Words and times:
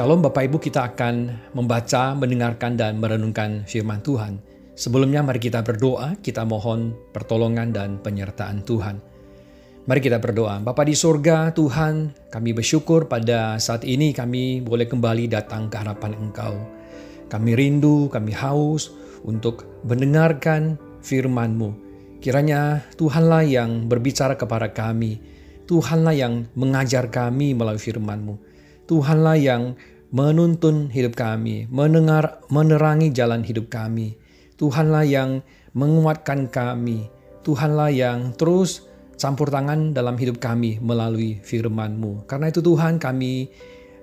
Shalom 0.00 0.24
Bapak 0.24 0.48
Ibu 0.48 0.64
kita 0.64 0.96
akan 0.96 1.28
membaca, 1.52 2.16
mendengarkan 2.16 2.72
dan 2.72 2.96
merenungkan 2.96 3.68
firman 3.68 4.00
Tuhan. 4.00 4.40
Sebelumnya 4.72 5.20
mari 5.20 5.36
kita 5.36 5.60
berdoa, 5.60 6.16
kita 6.24 6.40
mohon 6.48 6.96
pertolongan 7.12 7.68
dan 7.68 8.00
penyertaan 8.00 8.64
Tuhan. 8.64 8.96
Mari 9.84 10.00
kita 10.00 10.16
berdoa. 10.16 10.56
Bapa 10.64 10.88
di 10.88 10.96
surga, 10.96 11.52
Tuhan, 11.52 12.16
kami 12.32 12.56
bersyukur 12.56 13.12
pada 13.12 13.60
saat 13.60 13.84
ini 13.84 14.16
kami 14.16 14.64
boleh 14.64 14.88
kembali 14.88 15.28
datang 15.28 15.68
ke 15.68 15.76
hadapan 15.76 16.16
Engkau. 16.16 16.56
Kami 17.28 17.52
rindu, 17.52 18.08
kami 18.08 18.32
haus 18.32 18.96
untuk 19.28 19.84
mendengarkan 19.84 20.80
firman-Mu. 21.04 21.76
Kiranya 22.24 22.88
Tuhanlah 22.96 23.44
yang 23.44 23.84
berbicara 23.84 24.32
kepada 24.32 24.72
kami. 24.72 25.20
Tuhanlah 25.68 26.16
yang 26.16 26.48
mengajar 26.56 27.12
kami 27.12 27.52
melalui 27.52 27.76
firman-Mu. 27.76 28.48
Tuhanlah 28.90 29.38
yang 29.38 29.78
menuntun 30.10 30.90
hidup 30.90 31.14
kami, 31.14 31.70
mendengar, 31.70 32.42
menerangi 32.50 33.14
jalan 33.14 33.46
hidup 33.46 33.70
kami. 33.70 34.18
Tuhanlah 34.58 35.06
yang 35.06 35.46
menguatkan 35.78 36.50
kami. 36.50 37.06
Tuhanlah 37.46 37.94
yang 37.94 38.34
terus 38.34 38.90
campur 39.14 39.46
tangan 39.46 39.94
dalam 39.94 40.18
hidup 40.18 40.42
kami 40.42 40.82
melalui 40.82 41.38
firman-Mu. 41.38 42.26
Karena 42.26 42.50
itu 42.50 42.58
Tuhan 42.58 42.98
kami, 42.98 43.46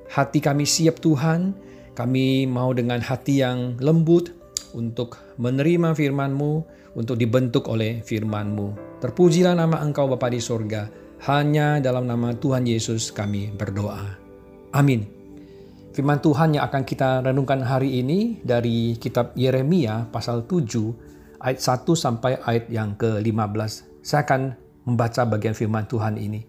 hati 0.07 0.39
kami 0.39 0.63
siap 0.63 1.03
Tuhan, 1.03 1.51
kami 1.91 2.47
mau 2.47 2.71
dengan 2.71 3.03
hati 3.03 3.43
yang 3.43 3.75
lembut 3.83 4.31
untuk 4.71 5.19
menerima 5.35 5.99
firman-Mu, 5.99 6.51
untuk 6.95 7.19
dibentuk 7.19 7.67
oleh 7.67 7.99
firman-Mu. 8.07 9.01
Terpujilah 9.03 9.51
nama 9.51 9.83
Engkau 9.83 10.07
Bapa 10.07 10.31
di 10.31 10.39
sorga, 10.39 10.87
hanya 11.27 11.83
dalam 11.83 12.07
nama 12.07 12.31
Tuhan 12.31 12.63
Yesus 12.63 13.11
kami 13.11 13.51
berdoa. 13.51 14.26
Amin. 14.75 15.07
Firman 15.95 16.19
Tuhan 16.19 16.59
yang 16.59 16.67
akan 16.67 16.83
kita 16.83 17.23
renungkan 17.23 17.63
hari 17.63 18.03
ini 18.03 18.43
dari 18.43 18.99
kitab 18.99 19.31
Yeremia 19.33 20.11
pasal 20.11 20.43
7 20.43 21.39
ayat 21.39 21.59
1 21.63 21.87
sampai 21.95 22.37
ayat 22.43 22.65
yang 22.67 22.93
ke-15. 22.99 24.03
Saya 24.03 24.27
akan 24.27 24.41
membaca 24.85 25.23
bagian 25.25 25.55
firman 25.55 25.87
Tuhan 25.87 26.19
ini. 26.19 26.43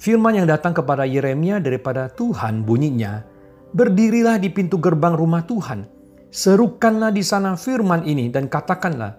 Firman 0.00 0.44
yang 0.44 0.48
datang 0.48 0.76
kepada 0.76 1.08
Yeremia 1.08 1.60
daripada 1.60 2.08
Tuhan 2.08 2.64
bunyinya, 2.64 3.24
Berdirilah 3.70 4.42
di 4.42 4.50
pintu 4.50 4.82
gerbang 4.82 5.14
rumah 5.14 5.46
Tuhan, 5.46 5.86
serukanlah 6.34 7.14
di 7.14 7.22
sana 7.22 7.54
firman 7.54 8.02
ini 8.02 8.26
dan 8.26 8.50
katakanlah, 8.50 9.14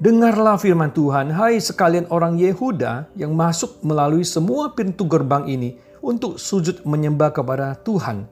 Dengarlah 0.00 0.56
firman 0.56 0.96
Tuhan, 0.96 1.28
hai 1.36 1.60
sekalian 1.60 2.08
orang 2.08 2.40
Yehuda 2.40 3.12
yang 3.20 3.36
masuk 3.36 3.84
melalui 3.84 4.24
semua 4.24 4.72
pintu 4.72 5.04
gerbang 5.04 5.44
ini, 5.44 5.76
untuk 6.00 6.36
sujud 6.40 6.84
menyembah 6.84 7.32
kepada 7.32 7.76
Tuhan. 7.80 8.28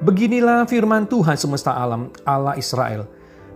Beginilah 0.00 0.64
firman 0.64 1.04
Tuhan 1.04 1.36
semesta 1.36 1.76
alam, 1.76 2.08
Allah 2.24 2.56
Israel. 2.56 3.04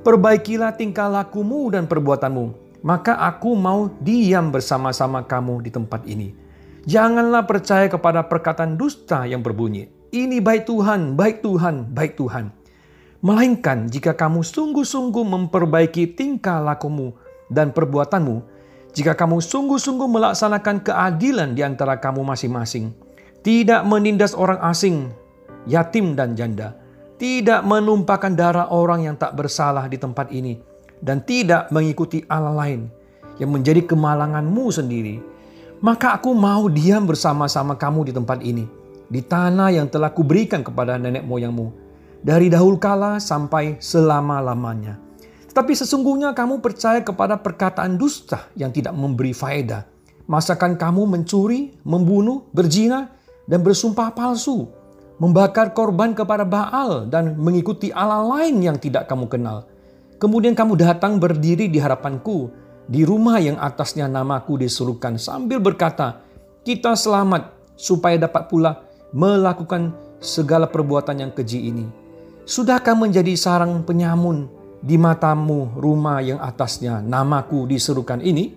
Perbaikilah 0.05 0.77
tingkah 0.77 1.09
lakumu 1.09 1.73
dan 1.73 1.89
perbuatanmu, 1.89 2.79
maka 2.85 3.17
aku 3.17 3.57
mau 3.57 3.89
diam 4.05 4.53
bersama-sama 4.53 5.25
kamu 5.25 5.65
di 5.65 5.71
tempat 5.73 6.05
ini. 6.05 6.37
Janganlah 6.85 7.49
percaya 7.49 7.89
kepada 7.89 8.21
perkataan 8.29 8.77
dusta 8.77 9.25
yang 9.25 9.41
berbunyi, 9.41 9.89
ini 10.13 10.39
baik 10.39 10.69
Tuhan, 10.69 11.17
baik 11.17 11.41
Tuhan, 11.41 11.91
baik 11.97 12.21
Tuhan. 12.21 12.53
Melainkan 13.25 13.89
jika 13.89 14.13
kamu 14.13 14.45
sungguh-sungguh 14.45 15.25
memperbaiki 15.25 16.13
tingkah 16.13 16.61
lakumu 16.61 17.17
dan 17.49 17.73
perbuatanmu, 17.73 18.45
jika 18.93 19.17
kamu 19.17 19.41
sungguh-sungguh 19.41 20.07
melaksanakan 20.07 20.85
keadilan 20.85 21.57
di 21.57 21.65
antara 21.65 21.97
kamu 21.97 22.21
masing-masing, 22.21 22.93
tidak 23.45 23.85
menindas 23.85 24.33
orang 24.33 24.57
asing, 24.65 25.13
yatim 25.69 26.17
dan 26.17 26.33
janda, 26.33 26.73
tidak 27.21 27.61
menumpahkan 27.61 28.33
darah 28.33 28.73
orang 28.73 29.05
yang 29.05 29.17
tak 29.21 29.37
bersalah 29.37 29.85
di 29.85 30.01
tempat 30.01 30.33
ini, 30.33 30.57
dan 31.05 31.21
tidak 31.29 31.69
mengikuti 31.69 32.25
Allah 32.33 32.57
lain 32.57 32.89
yang 33.37 33.53
menjadi 33.53 33.85
kemalanganmu 33.85 34.65
sendiri, 34.73 35.21
maka 35.85 36.17
aku 36.17 36.33
mau 36.33 36.73
diam 36.73 37.05
bersama-sama 37.05 37.77
kamu 37.77 38.09
di 38.09 38.13
tempat 38.17 38.41
ini, 38.41 38.65
di 39.13 39.21
tanah 39.21 39.77
yang 39.77 39.93
telah 39.93 40.09
kuberikan 40.09 40.65
kepada 40.65 40.97
nenek 40.97 41.29
moyangmu, 41.29 41.69
dari 42.25 42.49
dahulu 42.49 42.81
kala 42.81 43.21
sampai 43.21 43.77
selama-lamanya. 43.77 44.97
Tetapi 45.53 45.71
sesungguhnya 45.77 46.33
kamu 46.33 46.65
percaya 46.65 47.05
kepada 47.05 47.37
perkataan 47.37 48.01
dusta 48.01 48.49
yang 48.57 48.73
tidak 48.73 48.97
memberi 48.97 49.37
faedah. 49.37 49.85
Masakan 50.25 50.81
kamu 50.81 51.05
mencuri, 51.05 51.77
membunuh, 51.85 52.49
berzina, 52.51 53.13
dan 53.45 53.61
bersumpah 53.61 54.13
palsu, 54.13 54.69
membakar 55.21 55.73
korban 55.77 56.17
kepada 56.17 56.43
Baal 56.43 57.07
dan 57.09 57.37
mengikuti 57.37 57.93
Allah 57.95 58.25
lain 58.25 58.61
yang 58.61 58.77
tidak 58.81 59.07
kamu 59.07 59.29
kenal. 59.29 59.69
Kemudian 60.19 60.57
kamu 60.57 60.79
datang 60.81 61.21
berdiri 61.21 61.69
di 61.69 61.77
hadapanku 61.77 62.49
di 62.89 63.05
rumah 63.05 63.41
yang 63.41 63.57
atasnya 63.61 64.09
namaku 64.09 64.61
disuruhkan 64.61 65.21
sambil 65.21 65.61
berkata, 65.61 66.25
kita 66.65 66.97
selamat 66.97 67.53
supaya 67.77 68.17
dapat 68.17 68.49
pula 68.49 68.85
melakukan 69.13 69.93
segala 70.21 70.65
perbuatan 70.65 71.21
yang 71.21 71.33
keji 71.33 71.69
ini. 71.69 71.87
Sudahkah 72.45 72.97
menjadi 72.97 73.33
sarang 73.37 73.85
penyamun 73.85 74.49
di 74.85 75.01
matamu 75.01 75.73
rumah 75.77 76.21
yang 76.21 76.41
atasnya 76.41 77.01
namaku 77.01 77.69
diserukan 77.69 78.21
ini? 78.21 78.53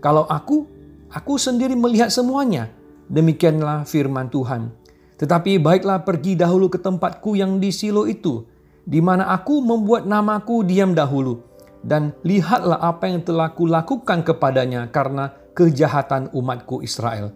Kalau 0.00 0.28
aku, 0.28 0.68
aku 1.08 1.34
sendiri 1.40 1.76
melihat 1.76 2.12
semuanya 2.12 2.68
Demikianlah 3.10 3.86
firman 3.88 4.30
Tuhan. 4.30 4.74
Tetapi 5.18 5.62
baiklah 5.62 6.02
pergi 6.02 6.34
dahulu 6.34 6.66
ke 6.66 6.82
tempatku 6.82 7.38
yang 7.38 7.62
di 7.62 7.70
Silo 7.70 8.10
itu, 8.10 8.42
di 8.82 8.98
mana 8.98 9.30
aku 9.30 9.62
membuat 9.62 10.02
namaku 10.02 10.66
diam 10.66 10.94
dahulu. 10.94 11.38
Dan 11.82 12.14
lihatlah 12.22 12.78
apa 12.78 13.10
yang 13.10 13.22
telah 13.26 13.54
kulakukan 13.54 14.22
kepadanya 14.22 14.90
karena 14.90 15.34
kejahatan 15.54 16.30
umatku 16.34 16.82
Israel. 16.82 17.34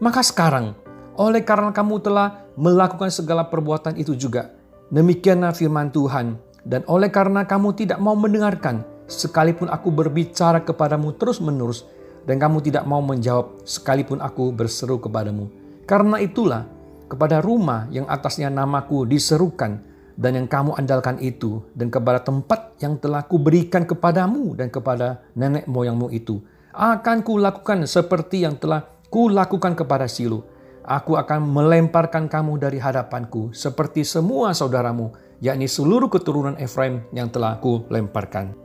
Maka 0.00 0.24
sekarang, 0.24 0.76
oleh 1.16 1.44
karena 1.46 1.70
kamu 1.70 2.00
telah 2.00 2.48
melakukan 2.58 3.12
segala 3.12 3.46
perbuatan 3.46 3.96
itu 3.96 4.16
juga, 4.16 4.52
demikianlah 4.90 5.54
firman 5.54 5.92
Tuhan. 5.92 6.36
Dan 6.64 6.80
oleh 6.88 7.12
karena 7.12 7.44
kamu 7.44 7.76
tidak 7.76 8.00
mau 8.00 8.16
mendengarkan, 8.16 8.84
sekalipun 9.04 9.68
aku 9.68 9.92
berbicara 9.92 10.64
kepadamu 10.64 11.12
terus-menerus, 11.14 11.84
dan 12.24 12.40
kamu 12.40 12.60
tidak 12.64 12.84
mau 12.88 13.00
menjawab 13.04 13.64
sekalipun 13.64 14.20
aku 14.20 14.52
berseru 14.52 15.00
kepadamu. 15.00 15.48
Karena 15.84 16.16
itulah 16.20 16.64
kepada 17.08 17.44
rumah 17.44 17.86
yang 17.92 18.08
atasnya 18.08 18.48
namaku 18.48 19.04
diserukan 19.04 19.80
dan 20.14 20.32
yang 20.34 20.48
kamu 20.48 20.74
andalkan 20.78 21.20
itu 21.20 21.60
dan 21.76 21.90
kepada 21.92 22.22
tempat 22.22 22.74
yang 22.80 22.96
telah 22.96 23.26
kuberikan 23.26 23.84
kepadamu 23.84 24.54
dan 24.56 24.70
kepada 24.70 25.22
nenek 25.34 25.66
moyangmu 25.66 26.08
itu 26.14 26.40
akan 26.74 27.22
kulakukan 27.22 27.86
seperti 27.86 28.42
yang 28.42 28.58
telah 28.58 28.82
kulakukan 29.06 29.78
kepada 29.78 30.10
Silo. 30.10 30.42
Aku 30.84 31.16
akan 31.16 31.48
melemparkan 31.48 32.28
kamu 32.28 32.60
dari 32.60 32.76
hadapanku 32.76 33.56
seperti 33.56 34.04
semua 34.04 34.52
saudaramu, 34.52 35.16
yakni 35.40 35.64
seluruh 35.64 36.12
keturunan 36.12 36.58
Efraim 36.60 37.00
yang 37.14 37.32
telah 37.32 37.56
kulemparkan. 37.56 38.63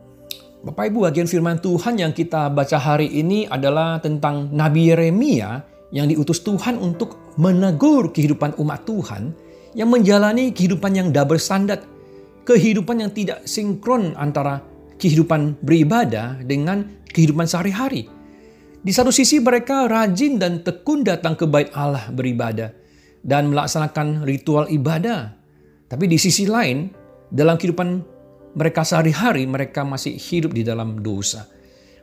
Bapak 0.59 0.91
Ibu, 0.91 1.07
bagian 1.07 1.23
firman 1.23 1.55
Tuhan 1.63 1.95
yang 1.95 2.11
kita 2.11 2.51
baca 2.51 2.75
hari 2.75 3.07
ini 3.07 3.47
adalah 3.47 3.95
tentang 4.03 4.51
Nabi 4.51 4.91
Yeremia 4.91 5.63
yang 5.95 6.11
diutus 6.11 6.43
Tuhan 6.43 6.75
untuk 6.75 7.31
menegur 7.39 8.11
kehidupan 8.11 8.59
umat 8.59 8.83
Tuhan 8.83 9.31
yang 9.71 9.87
menjalani 9.87 10.51
kehidupan 10.51 10.99
yang 10.99 11.15
double 11.15 11.39
standard, 11.39 11.87
kehidupan 12.43 12.99
yang 12.99 13.11
tidak 13.15 13.47
sinkron 13.47 14.11
antara 14.19 14.59
kehidupan 14.99 15.55
beribadah 15.63 16.43
dengan 16.43 16.91
kehidupan 17.07 17.47
sehari-hari. 17.47 18.11
Di 18.83 18.91
satu 18.91 19.15
sisi 19.15 19.39
mereka 19.39 19.87
rajin 19.87 20.43
dan 20.43 20.59
tekun 20.59 21.07
datang 21.07 21.39
ke 21.39 21.47
bait 21.47 21.71
Allah 21.71 22.11
beribadah 22.11 22.75
dan 23.23 23.47
melaksanakan 23.47 24.27
ritual 24.27 24.67
ibadah. 24.67 25.39
Tapi 25.87 26.03
di 26.03 26.19
sisi 26.19 26.43
lain, 26.51 26.91
dalam 27.31 27.55
kehidupan 27.55 28.18
mereka 28.57 28.81
sehari-hari 28.81 29.45
mereka 29.45 29.85
masih 29.85 30.17
hidup 30.17 30.55
di 30.55 30.65
dalam 30.65 31.01
dosa. 31.01 31.45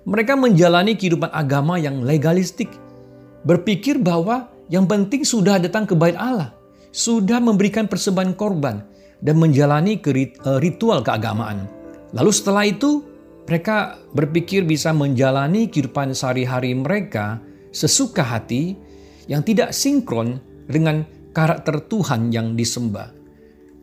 Mereka 0.07 0.39
menjalani 0.39 0.95
kehidupan 0.95 1.35
agama 1.35 1.79
yang 1.83 2.07
legalistik, 2.07 2.71
berpikir 3.43 3.99
bahwa 3.99 4.47
yang 4.71 4.87
penting 4.87 5.27
sudah 5.27 5.59
datang 5.59 5.83
ke 5.87 5.99
bait 5.99 6.15
Allah, 6.15 6.55
sudah 6.95 7.43
memberikan 7.43 7.91
persembahan 7.91 8.39
korban, 8.39 8.87
dan 9.19 9.35
menjalani 9.39 9.99
eh, 9.99 10.31
ritual 10.63 11.03
keagamaan. 11.03 11.67
Lalu 12.15 12.31
setelah 12.31 12.65
itu, 12.71 13.03
mereka 13.47 13.99
berpikir 14.15 14.67
bisa 14.67 14.91
menjalani 14.91 15.71
kehidupan 15.71 16.15
sehari-hari 16.15 16.75
mereka 16.75 17.43
sesuka 17.71 18.23
hati 18.23 18.75
yang 19.27 19.43
tidak 19.43 19.75
sinkron 19.75 20.39
dengan 20.67 21.07
karakter 21.31 21.83
Tuhan 21.87 22.35
yang 22.35 22.55
disembah. 22.59 23.11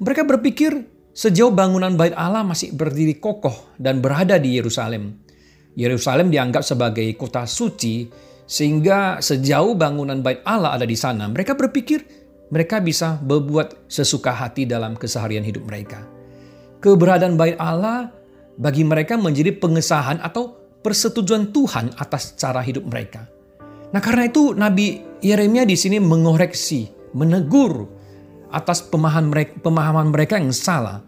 Mereka 0.04 0.28
berpikir 0.28 0.93
Sejauh 1.14 1.54
bangunan 1.54 1.94
bait 1.94 2.18
Allah 2.18 2.42
masih 2.42 2.74
berdiri 2.74 3.22
kokoh 3.22 3.78
dan 3.78 4.02
berada 4.02 4.42
di 4.42 4.58
Yerusalem. 4.58 5.22
Yerusalem 5.78 6.34
dianggap 6.34 6.66
sebagai 6.66 7.06
kota 7.14 7.46
suci 7.46 8.10
sehingga 8.50 9.22
sejauh 9.22 9.78
bangunan 9.78 10.26
bait 10.26 10.42
Allah 10.42 10.74
ada 10.74 10.90
di 10.90 10.98
sana, 10.98 11.30
mereka 11.30 11.54
berpikir 11.54 12.02
mereka 12.50 12.82
bisa 12.82 13.22
berbuat 13.22 13.90
sesuka 13.90 14.34
hati 14.34 14.66
dalam 14.66 14.98
keseharian 14.98 15.46
hidup 15.46 15.70
mereka. 15.70 16.02
Keberadaan 16.82 17.38
bait 17.38 17.62
Allah 17.62 18.10
bagi 18.58 18.82
mereka 18.82 19.14
menjadi 19.14 19.54
pengesahan 19.54 20.18
atau 20.18 20.54
persetujuan 20.82 21.54
Tuhan 21.54 21.94
atas 21.98 22.34
cara 22.38 22.62
hidup 22.66 22.90
mereka. 22.90 23.30
Nah, 23.94 24.02
karena 24.02 24.26
itu 24.26 24.58
Nabi 24.58 25.22
Yeremia 25.22 25.70
di 25.70 25.78
sini 25.78 26.02
mengoreksi, 26.02 27.14
menegur 27.14 27.93
atas 28.54 28.86
pemahaman 28.86 29.34
mereka, 29.34 29.54
pemahaman 29.66 30.14
mereka 30.14 30.38
yang 30.38 30.54
salah. 30.54 31.02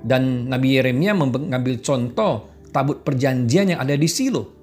Dan 0.00 0.48
Nabi 0.48 0.80
Yeremia 0.80 1.12
mengambil 1.12 1.84
contoh 1.84 2.48
tabut 2.72 3.04
perjanjian 3.04 3.76
yang 3.76 3.80
ada 3.84 3.92
di 3.92 4.08
Silo. 4.08 4.56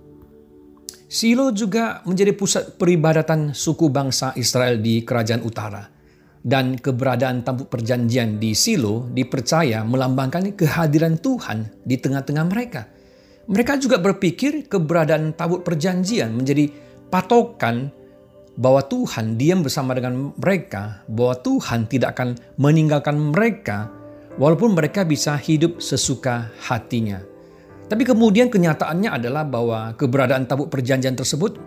Silo 1.05 1.53
juga 1.53 2.01
menjadi 2.09 2.33
pusat 2.33 2.81
peribadatan 2.81 3.53
suku 3.53 3.93
bangsa 3.93 4.33
Israel 4.33 4.81
di 4.81 5.05
kerajaan 5.05 5.45
utara. 5.45 5.85
Dan 6.45 6.77
keberadaan 6.77 7.41
tabut 7.41 7.69
perjanjian 7.69 8.37
di 8.37 8.53
Silo 8.57 9.09
dipercaya 9.09 9.81
melambangkan 9.85 10.53
kehadiran 10.53 11.17
Tuhan 11.17 11.85
di 11.85 11.97
tengah-tengah 11.97 12.45
mereka. 12.45 12.85
Mereka 13.45 13.77
juga 13.77 14.01
berpikir 14.01 14.65
keberadaan 14.65 15.37
tabut 15.37 15.61
perjanjian 15.61 16.33
menjadi 16.33 16.69
patokan 17.09 17.93
bahwa 18.55 18.83
Tuhan 18.87 19.35
diam 19.35 19.63
bersama 19.63 19.91
dengan 19.91 20.31
mereka, 20.39 21.03
bahwa 21.11 21.35
Tuhan 21.39 21.91
tidak 21.91 22.15
akan 22.15 22.39
meninggalkan 22.55 23.15
mereka 23.19 23.91
walaupun 24.39 24.75
mereka 24.75 25.03
bisa 25.03 25.35
hidup 25.35 25.79
sesuka 25.83 26.51
hatinya. 26.63 27.19
Tapi 27.85 28.01
kemudian 28.01 28.49
kenyataannya 28.49 29.11
adalah 29.13 29.45
bahwa 29.45 29.93
keberadaan 29.93 30.49
tabut 30.49 30.71
perjanjian 30.73 31.13
tersebut 31.13 31.59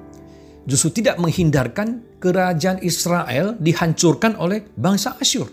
justru 0.67 1.01
tidak 1.01 1.17
menghindarkan 1.23 2.19
kerajaan 2.19 2.83
Israel 2.83 3.55
dihancurkan 3.57 4.35
oleh 4.37 4.67
bangsa 4.75 5.15
Asyur. 5.17 5.49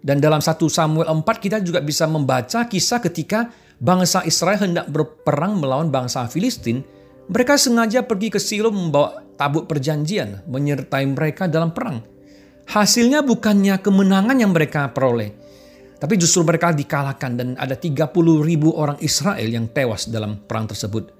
Dan 0.00 0.18
dalam 0.18 0.40
1 0.40 0.56
Samuel 0.66 1.06
4 1.06 1.24
kita 1.44 1.60
juga 1.60 1.84
bisa 1.84 2.08
membaca 2.08 2.64
kisah 2.66 3.04
ketika 3.04 3.52
bangsa 3.80 4.24
Israel 4.24 4.60
hendak 4.60 4.88
berperang 4.88 5.60
melawan 5.60 5.92
bangsa 5.92 6.24
Filistin, 6.26 6.80
mereka 7.30 7.54
sengaja 7.60 8.02
pergi 8.02 8.28
ke 8.32 8.40
Silo 8.42 8.72
membawa 8.74 9.22
tabut 9.40 9.64
perjanjian 9.64 10.44
menyertai 10.44 11.08
mereka 11.08 11.48
dalam 11.48 11.72
perang. 11.72 12.04
Hasilnya 12.68 13.24
bukannya 13.24 13.80
kemenangan 13.80 14.36
yang 14.36 14.52
mereka 14.52 14.92
peroleh, 14.92 15.32
tapi 15.96 16.20
justru 16.20 16.44
mereka 16.44 16.76
dikalahkan 16.76 17.32
dan 17.40 17.48
ada 17.56 17.72
30 17.72 18.12
ribu 18.44 18.76
orang 18.76 19.00
Israel 19.00 19.48
yang 19.48 19.72
tewas 19.72 20.12
dalam 20.12 20.44
perang 20.44 20.68
tersebut. 20.68 21.16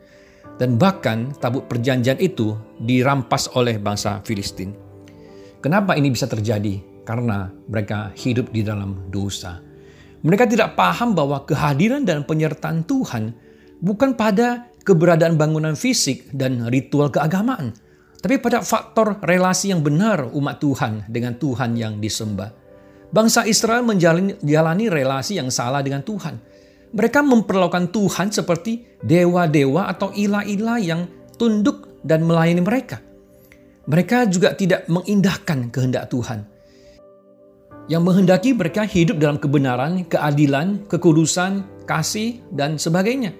Dan 0.60 0.76
bahkan 0.76 1.32
tabut 1.40 1.64
perjanjian 1.64 2.20
itu 2.20 2.52
dirampas 2.76 3.56
oleh 3.56 3.80
bangsa 3.80 4.20
Filistin. 4.20 4.76
Kenapa 5.64 5.96
ini 5.96 6.12
bisa 6.12 6.28
terjadi? 6.28 7.04
Karena 7.04 7.48
mereka 7.48 8.12
hidup 8.12 8.52
di 8.52 8.60
dalam 8.60 9.08
dosa. 9.08 9.60
Mereka 10.20 10.44
tidak 10.44 10.76
paham 10.76 11.16
bahwa 11.16 11.48
kehadiran 11.48 12.04
dan 12.04 12.28
penyertaan 12.28 12.84
Tuhan 12.84 13.32
bukan 13.80 14.12
pada 14.20 14.68
keberadaan 14.84 15.40
bangunan 15.40 15.72
fisik 15.72 16.28
dan 16.36 16.68
ritual 16.68 17.08
keagamaan, 17.08 17.72
tapi 18.20 18.36
pada 18.36 18.60
faktor 18.60 19.16
relasi 19.24 19.72
yang 19.72 19.80
benar 19.80 20.28
umat 20.36 20.60
Tuhan 20.60 21.08
dengan 21.08 21.40
Tuhan 21.40 21.72
yang 21.72 21.96
disembah. 21.96 22.52
Bangsa 23.10 23.48
Israel 23.48 23.82
menjalani 23.82 24.86
relasi 24.86 25.40
yang 25.40 25.48
salah 25.48 25.80
dengan 25.80 26.04
Tuhan. 26.04 26.36
Mereka 26.94 27.24
memperlakukan 27.24 27.90
Tuhan 27.90 28.28
seperti 28.30 29.00
dewa-dewa 29.02 29.88
atau 29.88 30.12
ilah-ilah 30.12 30.78
yang 30.78 31.08
tunduk 31.34 31.90
dan 32.04 32.22
melayani 32.28 32.62
mereka. 32.62 33.00
Mereka 33.88 34.28
juga 34.28 34.54
tidak 34.54 34.86
mengindahkan 34.86 35.72
kehendak 35.72 36.12
Tuhan. 36.12 36.46
Yang 37.90 38.02
menghendaki 38.06 38.50
mereka 38.54 38.86
hidup 38.86 39.18
dalam 39.18 39.40
kebenaran, 39.42 40.06
keadilan, 40.06 40.86
kekudusan, 40.86 41.82
kasih, 41.88 42.38
dan 42.54 42.78
sebagainya. 42.78 43.34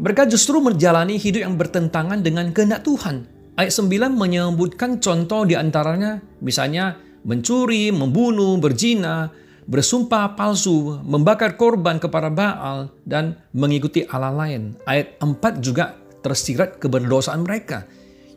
Mereka 0.00 0.24
justru 0.30 0.56
menjalani 0.64 1.20
hidup 1.20 1.44
yang 1.44 1.60
bertentangan 1.60 2.24
dengan 2.24 2.48
kehendak 2.56 2.80
Tuhan. 2.88 3.28
Ayat 3.62 3.78
9 3.78 4.18
menyebutkan 4.18 4.98
contoh 4.98 5.46
di 5.46 5.54
antaranya, 5.54 6.18
misalnya 6.42 6.98
mencuri, 7.22 7.94
membunuh, 7.94 8.58
berzina, 8.58 9.30
bersumpah 9.70 10.34
palsu, 10.34 10.98
membakar 11.06 11.54
korban 11.54 12.02
kepada 12.02 12.26
Baal, 12.26 12.90
dan 13.06 13.38
mengikuti 13.54 14.02
Allah 14.10 14.34
lain. 14.34 14.74
Ayat 14.82 15.14
4 15.22 15.62
juga 15.62 15.94
tersirat 16.26 16.82
keberdosaan 16.82 17.46
mereka, 17.46 17.86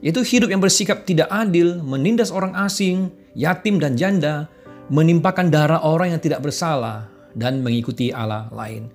yaitu 0.06 0.22
hidup 0.22 0.54
yang 0.54 0.62
bersikap 0.62 1.10
tidak 1.10 1.25
adil, 1.33 1.81
menindas 1.81 2.30
orang 2.30 2.54
asing, 2.62 3.10
yatim 3.33 3.81
dan 3.81 3.98
janda, 3.98 4.45
menimpakan 4.94 5.50
darah 5.50 5.81
orang 5.81 6.13
yang 6.13 6.22
tidak 6.22 6.45
bersalah, 6.45 7.10
dan 7.33 7.66
mengikuti 7.66 8.13
Allah 8.13 8.45
lain. 8.54 8.94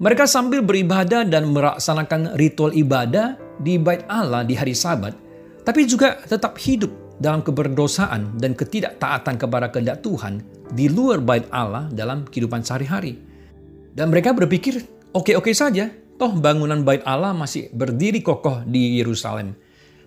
Mereka 0.00 0.24
sambil 0.24 0.64
beribadah 0.64 1.28
dan 1.28 1.52
melaksanakan 1.52 2.32
ritual 2.40 2.72
ibadah 2.72 3.36
di 3.60 3.76
bait 3.76 4.08
Allah 4.08 4.40
di 4.40 4.56
hari 4.56 4.72
sabat, 4.72 5.25
tapi 5.66 5.82
juga 5.82 6.22
tetap 6.22 6.54
hidup 6.62 7.18
dalam 7.18 7.42
keberdosaan 7.42 8.38
dan 8.38 8.54
ketidaktaatan 8.54 9.34
kepada 9.34 9.74
kehendak 9.74 9.98
Tuhan 10.06 10.38
di 10.70 10.86
luar 10.86 11.18
bait 11.18 11.42
Allah 11.50 11.90
dalam 11.90 12.22
kehidupan 12.22 12.62
sehari-hari. 12.62 13.18
Dan 13.90 14.14
mereka 14.14 14.30
berpikir, 14.30 14.84
oke-oke 15.10 15.50
saja, 15.50 15.90
toh 16.20 16.38
bangunan 16.38 16.86
bait 16.86 17.02
Allah 17.02 17.34
masih 17.34 17.72
berdiri 17.74 18.22
kokoh 18.22 18.62
di 18.62 19.00
Yerusalem. 19.02 19.58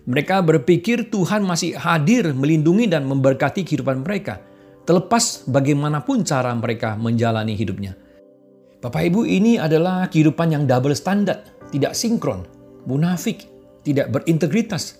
Mereka 0.08 0.40
berpikir 0.40 1.12
Tuhan 1.12 1.44
masih 1.44 1.76
hadir 1.76 2.32
melindungi 2.32 2.88
dan 2.88 3.04
memberkati 3.04 3.66
kehidupan 3.66 4.00
mereka, 4.00 4.40
terlepas 4.88 5.44
bagaimanapun 5.44 6.24
cara 6.24 6.56
mereka 6.56 6.96
menjalani 6.96 7.52
hidupnya. 7.52 7.98
Bapak 8.80 9.12
Ibu 9.12 9.28
ini 9.28 9.60
adalah 9.60 10.08
kehidupan 10.08 10.56
yang 10.56 10.64
double 10.64 10.96
standard, 10.96 11.44
tidak 11.68 11.92
sinkron, 11.92 12.48
munafik, 12.88 13.44
tidak 13.84 14.08
berintegritas, 14.08 14.99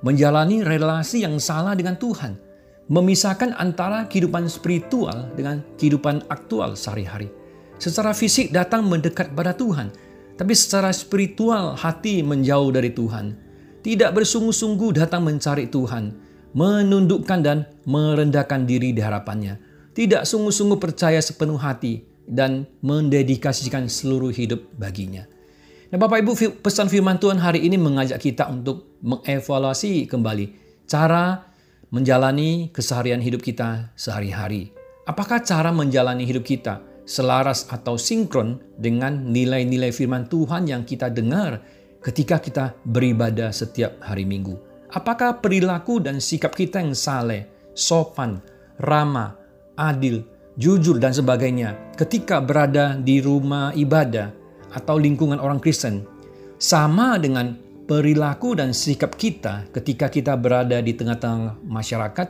menjalani 0.00 0.64
relasi 0.64 1.24
yang 1.24 1.36
salah 1.36 1.76
dengan 1.76 1.96
Tuhan, 1.96 2.36
memisahkan 2.88 3.54
antara 3.56 4.08
kehidupan 4.08 4.48
spiritual 4.48 5.30
dengan 5.36 5.62
kehidupan 5.76 6.26
aktual 6.32 6.74
sehari-hari. 6.74 7.30
Secara 7.80 8.12
fisik 8.12 8.52
datang 8.52 8.84
mendekat 8.84 9.32
pada 9.32 9.56
Tuhan, 9.56 9.88
tapi 10.36 10.52
secara 10.56 10.92
spiritual 10.92 11.76
hati 11.76 12.20
menjauh 12.24 12.72
dari 12.72 12.92
Tuhan. 12.92 13.36
Tidak 13.80 14.12
bersungguh-sungguh 14.12 15.00
datang 15.00 15.24
mencari 15.24 15.68
Tuhan, 15.68 16.12
menundukkan 16.52 17.40
dan 17.40 17.64
merendahkan 17.88 18.68
diri 18.68 18.92
di 18.92 19.00
harapannya. 19.00 19.56
Tidak 19.96 20.28
sungguh-sungguh 20.28 20.76
percaya 20.76 21.20
sepenuh 21.24 21.56
hati 21.56 22.04
dan 22.28 22.68
mendedikasikan 22.84 23.88
seluruh 23.88 24.30
hidup 24.30 24.60
baginya. 24.76 25.24
Nah 25.90 25.98
Bapak 25.98 26.22
Ibu 26.22 26.62
pesan 26.62 26.86
firman 26.86 27.18
Tuhan 27.18 27.42
hari 27.42 27.66
ini 27.66 27.74
mengajak 27.74 28.22
kita 28.22 28.46
untuk 28.46 28.94
mengevaluasi 29.02 30.06
kembali 30.06 30.46
cara 30.86 31.50
menjalani 31.90 32.70
keseharian 32.70 33.18
hidup 33.18 33.42
kita 33.42 33.90
sehari-hari. 33.98 34.70
Apakah 35.10 35.42
cara 35.42 35.74
menjalani 35.74 36.22
hidup 36.22 36.46
kita 36.46 36.78
selaras 37.02 37.66
atau 37.66 37.98
sinkron 37.98 38.62
dengan 38.78 39.34
nilai-nilai 39.34 39.90
firman 39.90 40.30
Tuhan 40.30 40.70
yang 40.70 40.86
kita 40.86 41.10
dengar 41.10 41.58
ketika 41.98 42.38
kita 42.38 42.78
beribadah 42.86 43.50
setiap 43.50 43.98
hari 43.98 44.22
Minggu? 44.22 44.54
Apakah 44.94 45.42
perilaku 45.42 45.98
dan 45.98 46.22
sikap 46.22 46.54
kita 46.54 46.78
yang 46.78 46.94
saleh, 46.94 47.50
sopan, 47.74 48.38
ramah, 48.78 49.34
adil, 49.74 50.22
jujur 50.54 51.02
dan 51.02 51.10
sebagainya 51.10 51.98
ketika 51.98 52.38
berada 52.38 52.94
di 52.94 53.18
rumah 53.18 53.74
ibadah 53.74 54.39
atau 54.74 54.96
lingkungan 54.98 55.42
orang 55.42 55.58
Kristen 55.58 56.06
sama 56.60 57.16
dengan 57.16 57.56
perilaku 57.90 58.54
dan 58.54 58.70
sikap 58.70 59.18
kita 59.18 59.66
ketika 59.74 60.06
kita 60.06 60.38
berada 60.38 60.78
di 60.78 60.94
tengah-tengah 60.94 61.58
masyarakat, 61.66 62.28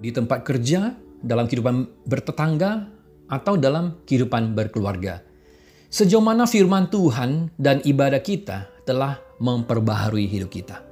di 0.00 0.08
tempat 0.08 0.40
kerja, 0.40 0.96
dalam 1.20 1.44
kehidupan 1.44 2.06
bertetangga, 2.08 2.88
atau 3.26 3.58
dalam 3.58 4.00
kehidupan 4.06 4.54
berkeluarga. 4.54 5.20
Sejauh 5.90 6.22
mana 6.22 6.46
firman 6.46 6.88
Tuhan 6.88 7.52
dan 7.58 7.82
ibadah 7.82 8.22
kita 8.22 8.70
telah 8.86 9.18
memperbaharui 9.42 10.26
hidup 10.30 10.50
kita. 10.50 10.82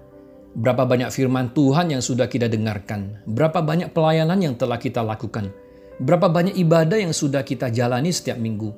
Berapa 0.54 0.86
banyak 0.86 1.10
firman 1.10 1.50
Tuhan 1.50 1.90
yang 1.90 2.02
sudah 2.02 2.30
kita 2.30 2.46
dengarkan, 2.46 3.24
berapa 3.26 3.58
banyak 3.58 3.90
pelayanan 3.90 4.38
yang 4.38 4.54
telah 4.54 4.78
kita 4.78 5.02
lakukan, 5.02 5.50
berapa 5.98 6.30
banyak 6.30 6.54
ibadah 6.58 6.94
yang 6.94 7.10
sudah 7.10 7.42
kita 7.42 7.74
jalani 7.74 8.14
setiap 8.14 8.38
minggu, 8.38 8.70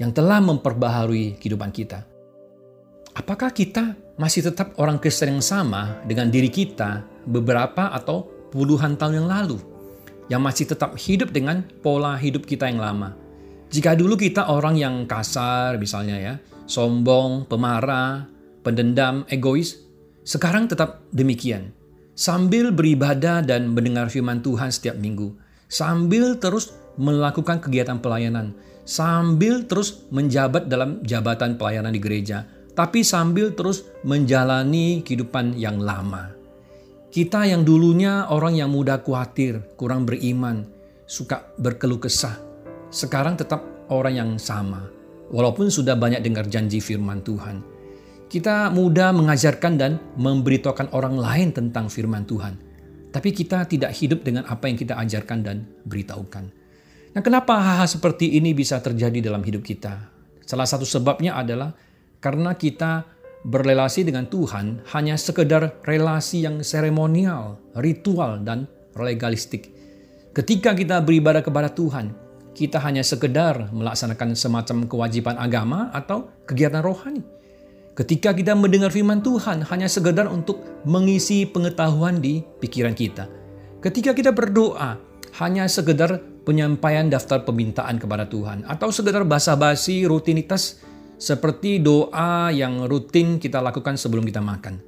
yang 0.00 0.16
telah 0.16 0.40
memperbaharui 0.40 1.36
kehidupan 1.36 1.68
kita. 1.70 2.08
Apakah 3.12 3.52
kita 3.52 3.94
masih 4.16 4.48
tetap 4.48 4.72
orang 4.80 4.96
Kristen 4.96 5.36
yang 5.36 5.44
sama 5.44 6.00
dengan 6.08 6.32
diri 6.32 6.48
kita 6.48 7.04
beberapa 7.28 7.92
atau 7.92 8.24
puluhan 8.48 8.96
tahun 8.96 9.22
yang 9.22 9.28
lalu, 9.28 9.58
yang 10.32 10.40
masih 10.40 10.72
tetap 10.72 10.96
hidup 10.96 11.28
dengan 11.36 11.60
pola 11.84 12.16
hidup 12.16 12.48
kita 12.48 12.64
yang 12.64 12.80
lama? 12.80 13.12
Jika 13.68 13.92
dulu 13.92 14.16
kita 14.16 14.48
orang 14.48 14.74
yang 14.80 15.04
kasar, 15.04 15.76
misalnya 15.76 16.16
ya, 16.16 16.34
sombong, 16.64 17.44
pemarah, 17.44 18.24
pendendam, 18.64 19.28
egois, 19.28 19.84
sekarang 20.24 20.66
tetap 20.66 21.04
demikian. 21.12 21.76
Sambil 22.16 22.72
beribadah 22.74 23.40
dan 23.44 23.70
mendengar 23.72 24.10
firman 24.10 24.42
Tuhan 24.42 24.72
setiap 24.74 24.98
minggu, 24.98 25.36
sambil 25.70 26.36
terus 26.40 26.74
melakukan 26.98 27.62
kegiatan 27.62 28.02
pelayanan, 28.02 28.52
sambil 28.90 29.70
terus 29.70 30.02
menjabat 30.10 30.66
dalam 30.66 30.98
jabatan 31.06 31.54
pelayanan 31.54 31.94
di 31.94 32.02
gereja, 32.02 32.42
tapi 32.74 33.06
sambil 33.06 33.54
terus 33.54 33.86
menjalani 34.02 35.06
kehidupan 35.06 35.54
yang 35.54 35.78
lama. 35.78 36.34
Kita 37.14 37.46
yang 37.46 37.62
dulunya 37.62 38.26
orang 38.26 38.58
yang 38.58 38.74
mudah 38.74 38.98
khawatir, 38.98 39.62
kurang 39.78 40.10
beriman, 40.10 40.66
suka 41.06 41.54
berkeluh 41.54 42.02
kesah, 42.02 42.34
sekarang 42.90 43.38
tetap 43.38 43.62
orang 43.94 44.14
yang 44.14 44.30
sama, 44.42 44.90
walaupun 45.30 45.70
sudah 45.70 45.94
banyak 45.94 46.26
dengar 46.26 46.50
janji 46.50 46.82
firman 46.82 47.22
Tuhan. 47.22 47.62
Kita 48.30 48.70
mudah 48.74 49.10
mengajarkan 49.14 49.74
dan 49.74 49.98
memberitahukan 50.18 50.94
orang 50.94 51.18
lain 51.18 51.50
tentang 51.50 51.90
firman 51.90 52.26
Tuhan. 52.26 52.54
Tapi 53.10 53.34
kita 53.34 53.66
tidak 53.66 53.90
hidup 53.90 54.22
dengan 54.22 54.46
apa 54.46 54.70
yang 54.70 54.78
kita 54.78 54.94
ajarkan 54.94 55.38
dan 55.42 55.66
beritahukan. 55.82 56.59
Nah 57.10 57.22
kenapa 57.24 57.58
hal-hal 57.58 57.90
seperti 57.90 58.38
ini 58.38 58.54
bisa 58.54 58.78
terjadi 58.78 59.30
dalam 59.30 59.42
hidup 59.42 59.66
kita? 59.66 60.10
Salah 60.46 60.66
satu 60.66 60.86
sebabnya 60.86 61.34
adalah 61.34 61.74
karena 62.22 62.54
kita 62.54 63.06
berrelasi 63.42 64.06
dengan 64.06 64.28
Tuhan 64.28 64.84
hanya 64.92 65.16
sekedar 65.16 65.80
relasi 65.82 66.44
yang 66.44 66.60
seremonial, 66.60 67.58
ritual, 67.78 68.42
dan 68.44 68.68
legalistik. 68.94 69.72
Ketika 70.30 70.76
kita 70.76 71.02
beribadah 71.02 71.42
kepada 71.42 71.72
Tuhan, 71.72 72.14
kita 72.54 72.78
hanya 72.82 73.02
sekedar 73.02 73.72
melaksanakan 73.72 74.36
semacam 74.36 74.86
kewajiban 74.86 75.34
agama 75.40 75.90
atau 75.90 76.30
kegiatan 76.46 76.84
rohani 76.84 77.40
Ketika 78.00 78.32
kita 78.32 78.56
mendengar 78.56 78.94
firman 78.94 79.20
Tuhan 79.20 79.66
hanya 79.66 79.84
sekedar 79.84 80.24
untuk 80.30 80.62
mengisi 80.88 81.44
pengetahuan 81.44 82.22
di 82.22 82.40
pikiran 82.40 82.96
kita. 82.96 83.28
Ketika 83.84 84.16
kita 84.16 84.32
berdoa 84.32 84.96
hanya 85.42 85.68
sekedar 85.68 86.22
penyampaian 86.50 87.06
daftar 87.06 87.46
permintaan 87.46 88.02
kepada 88.02 88.26
Tuhan 88.26 88.66
atau 88.66 88.90
sekedar 88.90 89.22
basa-basi 89.22 90.02
rutinitas 90.02 90.82
seperti 91.14 91.78
doa 91.78 92.50
yang 92.50 92.90
rutin 92.90 93.38
kita 93.38 93.62
lakukan 93.62 93.94
sebelum 93.94 94.26
kita 94.26 94.42
makan. 94.42 94.82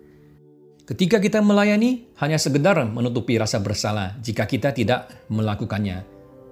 Ketika 0.83 1.23
kita 1.23 1.39
melayani 1.39 2.11
hanya 2.19 2.43
sekedar 2.43 2.83
menutupi 2.83 3.39
rasa 3.39 3.63
bersalah 3.63 4.19
jika 4.19 4.51
kita 4.51 4.75
tidak 4.75 5.07
melakukannya. 5.31 6.03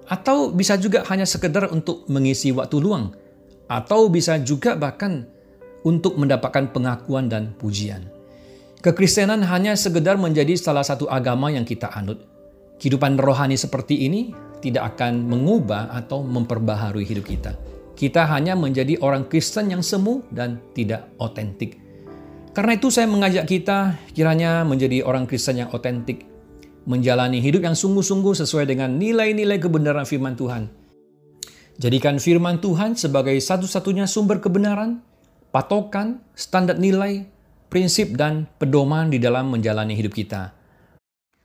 Atau 0.07 0.55
bisa 0.55 0.79
juga 0.79 1.03
hanya 1.11 1.27
sekedar 1.27 1.67
untuk 1.71 2.07
mengisi 2.07 2.55
waktu 2.55 2.79
luang. 2.79 3.11
Atau 3.67 4.07
bisa 4.07 4.39
juga 4.39 4.79
bahkan 4.79 5.27
untuk 5.83 6.15
mendapatkan 6.15 6.71
pengakuan 6.71 7.27
dan 7.27 7.51
pujian. 7.59 8.07
Kekristenan 8.79 9.43
hanya 9.43 9.75
sekedar 9.75 10.15
menjadi 10.15 10.55
salah 10.55 10.83
satu 10.83 11.11
agama 11.11 11.51
yang 11.51 11.67
kita 11.67 11.91
anut. 11.91 12.23
Kehidupan 12.79 13.19
rohani 13.19 13.59
seperti 13.59 14.09
ini 14.09 14.33
tidak 14.61 14.95
akan 14.95 15.25
mengubah 15.25 15.91
atau 15.91 16.21
memperbaharui 16.21 17.03
hidup 17.03 17.25
kita. 17.25 17.57
Kita 17.97 18.29
hanya 18.29 18.55
menjadi 18.55 19.01
orang 19.01 19.27
Kristen 19.27 19.73
yang 19.73 19.83
semu 19.83 20.23
dan 20.31 20.61
tidak 20.77 21.11
otentik. 21.19 21.77
Karena 22.53 22.77
itu 22.77 22.93
saya 22.93 23.07
mengajak 23.09 23.47
kita 23.47 23.99
kiranya 24.15 24.63
menjadi 24.63 25.03
orang 25.03 25.27
Kristen 25.27 25.59
yang 25.59 25.69
otentik, 25.73 26.23
menjalani 26.85 27.41
hidup 27.41 27.65
yang 27.65 27.77
sungguh-sungguh 27.77 28.37
sesuai 28.37 28.69
dengan 28.69 28.95
nilai-nilai 28.95 29.59
kebenaran 29.59 30.07
firman 30.07 30.37
Tuhan. 30.37 30.71
Jadikan 31.81 32.21
firman 32.21 32.61
Tuhan 32.61 32.93
sebagai 32.93 33.33
satu-satunya 33.39 34.05
sumber 34.05 34.37
kebenaran 34.43 35.01
patokan, 35.51 36.23
standar 36.33 36.79
nilai, 36.79 37.27
prinsip, 37.67 38.15
dan 38.15 38.47
pedoman 38.57 39.11
di 39.11 39.19
dalam 39.19 39.51
menjalani 39.51 39.93
hidup 39.93 40.15
kita. 40.15 40.55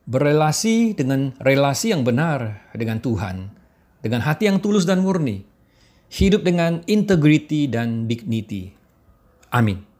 Berelasi 0.06 0.94
dengan 0.94 1.34
relasi 1.42 1.90
yang 1.90 2.06
benar 2.06 2.70
dengan 2.78 3.02
Tuhan, 3.02 3.50
dengan 3.98 4.22
hati 4.22 4.46
yang 4.46 4.62
tulus 4.62 4.86
dan 4.86 5.02
murni, 5.02 5.42
hidup 6.14 6.46
dengan 6.46 6.78
integriti 6.86 7.66
dan 7.66 8.06
dignity. 8.06 8.70
Amin. 9.50 9.95